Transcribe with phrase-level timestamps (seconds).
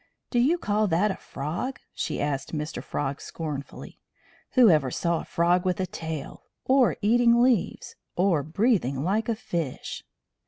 [0.31, 2.83] "Do you call that a frog?" she asked Mr.
[2.83, 3.99] Frog scornfully.
[4.53, 6.41] "Whoever saw a frog with a tail?
[6.65, 7.95] Or eating leaves?
[8.15, 10.03] Or breathing like a fish?"